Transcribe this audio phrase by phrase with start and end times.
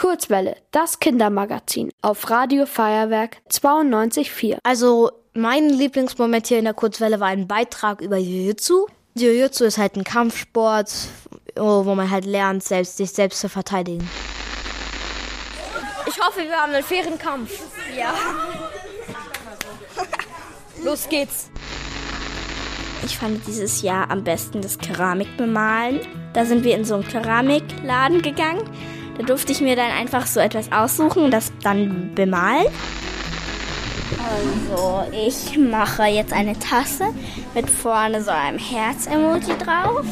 [0.00, 4.56] Kurzwelle, das Kindermagazin auf Radio Feuerwerk 92.4.
[4.62, 8.86] Also mein Lieblingsmoment hier in der Kurzwelle war ein Beitrag über Jiu-Jitsu.
[9.14, 10.90] Jiu-Jitsu ist halt ein Kampfsport,
[11.54, 14.08] wo man halt lernt, selbst, sich selbst zu verteidigen.
[16.06, 17.60] Ich hoffe, wir haben einen fairen Kampf.
[17.94, 18.14] Ja.
[20.82, 21.50] Los geht's.
[23.04, 26.00] Ich fand dieses Jahr am besten das Keramikbemalen.
[26.32, 28.62] Da sind wir in so einen Keramikladen gegangen.
[29.18, 32.66] Da durfte ich mir dann einfach so etwas aussuchen und das dann bemalen.
[34.18, 37.06] Also, ich mache jetzt eine Tasse
[37.54, 40.06] mit vorne so einem Herz-Emoji drauf.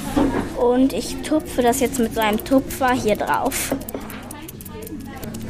[0.57, 3.75] Und ich tupfe das jetzt mit so einem Tupfer hier drauf.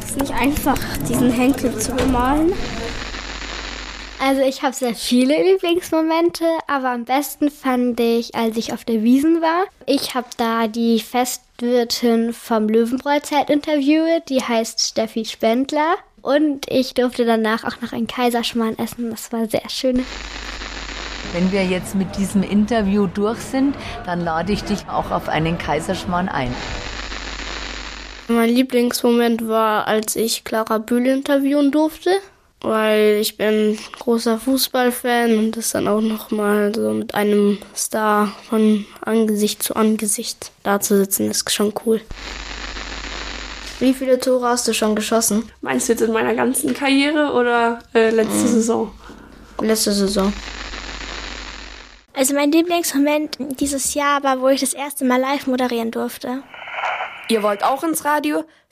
[0.06, 0.78] Ist nicht einfach,
[1.08, 2.52] diesen Henkel zu bemalen.
[4.20, 9.04] Also ich habe sehr viele Lieblingsmomente, aber am besten fand ich, als ich auf der
[9.04, 9.64] Wiesen war.
[9.86, 15.94] Ich habe da die Festwirtin vom Löwenbräuzelt interviewt, die heißt Steffi Spendler.
[16.20, 19.10] Und ich durfte danach auch noch einen Kaiserschmarrn essen.
[19.10, 20.04] Das war sehr schön.
[21.32, 25.58] Wenn wir jetzt mit diesem Interview durch sind, dann lade ich dich auch auf einen
[25.58, 26.52] Kaiserschmarrn ein.
[28.26, 32.10] Mein Lieblingsmoment war, als ich Clara Bühl interviewen durfte
[32.60, 38.84] weil ich bin großer Fußballfan und das dann auch nochmal so mit einem Star von
[39.00, 42.00] Angesicht zu Angesicht da zu sitzen, ist schon cool.
[43.80, 45.50] Wie viele Tore hast du schon geschossen?
[45.60, 48.48] Meinst du jetzt in meiner ganzen Karriere oder äh, letzte mhm.
[48.48, 48.92] Saison?
[49.60, 50.32] Letzte Saison.
[52.12, 56.42] Also mein Lieblingsmoment dieses Jahr war, wo ich das erste Mal live moderieren durfte.
[57.28, 58.44] Ihr wollt auch ins Radio?